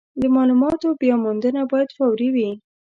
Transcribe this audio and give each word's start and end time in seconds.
د 0.21 0.21
مالوماتو 0.35 0.87
بیاموندنه 1.01 1.61
باید 1.71 1.89
فوري 1.97 2.29
وي. 2.35 2.49